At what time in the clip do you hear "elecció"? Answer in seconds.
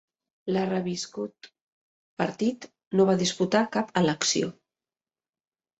4.05-4.53